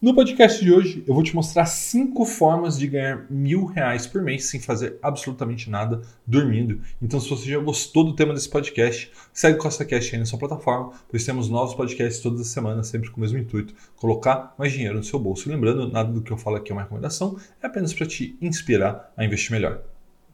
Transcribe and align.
No 0.00 0.14
podcast 0.14 0.62
de 0.62 0.70
hoje, 0.70 1.02
eu 1.06 1.14
vou 1.14 1.22
te 1.22 1.34
mostrar 1.34 1.64
cinco 1.64 2.26
formas 2.26 2.78
de 2.78 2.86
ganhar 2.86 3.24
mil 3.30 3.64
reais 3.64 4.06
por 4.06 4.20
mês 4.20 4.44
sem 4.44 4.60
fazer 4.60 4.98
absolutamente 5.00 5.70
nada 5.70 6.02
dormindo. 6.26 6.82
Então, 7.00 7.18
se 7.18 7.30
você 7.30 7.48
já 7.48 7.58
gostou 7.58 8.04
do 8.04 8.14
tema 8.14 8.34
desse 8.34 8.50
podcast, 8.50 9.10
segue 9.32 9.58
o 9.58 9.62
CostaCast 9.62 10.14
aí 10.14 10.20
na 10.20 10.26
sua 10.26 10.38
plataforma, 10.38 10.92
pois 11.08 11.24
temos 11.24 11.48
novos 11.48 11.74
podcasts 11.74 12.20
todas 12.20 12.42
as 12.42 12.48
semanas, 12.48 12.88
sempre 12.88 13.10
com 13.10 13.16
o 13.16 13.20
mesmo 13.20 13.38
intuito: 13.38 13.74
colocar 13.96 14.54
mais 14.58 14.70
dinheiro 14.70 14.98
no 14.98 15.02
seu 15.02 15.18
bolso. 15.18 15.48
Lembrando, 15.48 15.90
nada 15.90 16.12
do 16.12 16.20
que 16.20 16.30
eu 16.30 16.36
falo 16.36 16.56
aqui 16.56 16.70
é 16.70 16.74
uma 16.74 16.82
recomendação, 16.82 17.38
é 17.62 17.66
apenas 17.66 17.94
para 17.94 18.04
te 18.04 18.36
inspirar 18.38 19.14
a 19.16 19.24
investir 19.24 19.50
melhor. 19.50 19.80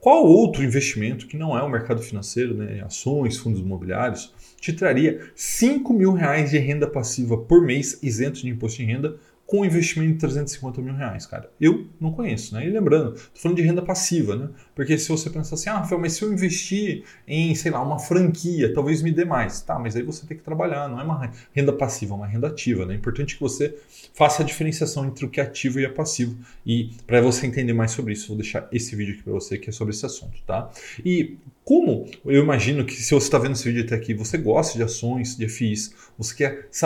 Qual 0.04 0.26
outro 0.26 0.62
investimento 0.62 1.26
que 1.26 1.34
não 1.34 1.56
é 1.56 1.62
o 1.62 1.68
mercado 1.70 2.02
financeiro, 2.02 2.52
né, 2.52 2.82
ações, 2.84 3.38
fundos 3.38 3.62
imobiliários, 3.62 4.34
te 4.60 4.70
traria 4.70 5.30
5 5.34 5.94
mil 5.94 6.12
reais 6.12 6.50
de 6.50 6.58
renda 6.58 6.86
passiva 6.86 7.38
por 7.38 7.62
mês 7.62 7.98
isento 8.02 8.42
de 8.42 8.50
imposto 8.50 8.82
de 8.82 8.84
renda 8.84 9.16
com 9.54 9.60
um 9.60 9.64
investimento 9.64 10.14
de 10.14 10.18
350 10.18 10.82
mil 10.82 10.94
reais, 10.94 11.26
cara. 11.26 11.48
Eu 11.60 11.86
não 12.00 12.10
conheço, 12.10 12.54
né? 12.54 12.66
E 12.66 12.70
lembrando, 12.70 13.12
tô 13.12 13.38
falando 13.40 13.56
de 13.56 13.62
renda 13.62 13.80
passiva, 13.80 14.34
né? 14.34 14.48
Porque 14.74 14.98
se 14.98 15.08
você 15.08 15.30
pensar 15.30 15.54
assim, 15.54 15.70
ah, 15.70 15.78
Rafael, 15.78 16.00
mas 16.00 16.14
se 16.14 16.22
eu 16.22 16.32
investir 16.32 17.04
em, 17.26 17.54
sei 17.54 17.70
lá, 17.70 17.80
uma 17.80 18.00
franquia, 18.00 18.74
talvez 18.74 19.00
me 19.00 19.12
dê 19.12 19.24
mais. 19.24 19.60
Tá, 19.60 19.78
mas 19.78 19.94
aí 19.94 20.02
você 20.02 20.26
tem 20.26 20.36
que 20.36 20.42
trabalhar, 20.42 20.88
não 20.88 21.00
é 21.00 21.04
uma 21.04 21.30
renda 21.52 21.72
passiva, 21.72 22.14
é 22.14 22.16
uma 22.16 22.26
renda 22.26 22.48
ativa, 22.48 22.84
né? 22.84 22.94
É 22.94 22.96
importante 22.96 23.36
que 23.36 23.40
você 23.40 23.78
faça 24.12 24.42
a 24.42 24.44
diferenciação 24.44 25.06
entre 25.06 25.24
o 25.24 25.30
que 25.30 25.40
é 25.40 25.44
ativo 25.44 25.78
e 25.78 25.84
é 25.84 25.88
passivo. 25.88 26.36
E 26.66 26.90
para 27.06 27.20
você 27.20 27.46
entender 27.46 27.72
mais 27.72 27.92
sobre 27.92 28.12
isso, 28.12 28.26
vou 28.26 28.36
deixar 28.36 28.66
esse 28.72 28.96
vídeo 28.96 29.14
aqui 29.14 29.22
para 29.22 29.32
você 29.32 29.56
que 29.56 29.70
é 29.70 29.72
sobre 29.72 29.94
esse 29.94 30.04
assunto, 30.04 30.42
tá? 30.44 30.68
E 31.04 31.38
como 31.64 32.06
eu 32.26 32.42
imagino 32.42 32.84
que 32.84 32.92
se 32.92 33.14
você 33.14 33.26
está 33.26 33.38
vendo 33.38 33.52
esse 33.52 33.64
vídeo 33.64 33.84
até 33.84 33.94
aqui, 33.94 34.12
você 34.12 34.36
gosta 34.36 34.76
de 34.76 34.82
ações, 34.82 35.34
de 35.36 35.48
FIIs, 35.48 35.94
você 36.18 36.34
quer 36.34 36.68